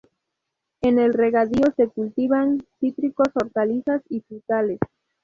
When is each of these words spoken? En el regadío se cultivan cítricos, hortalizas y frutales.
En 0.81 0.97
el 0.97 1.13
regadío 1.13 1.71
se 1.77 1.87
cultivan 1.87 2.65
cítricos, 2.79 3.27
hortalizas 3.35 4.01
y 4.09 4.21
frutales. 4.21 4.79